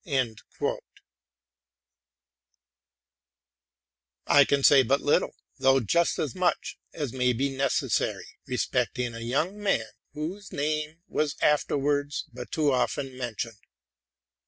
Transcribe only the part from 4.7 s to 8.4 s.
but little, though just as much as may be neces sary.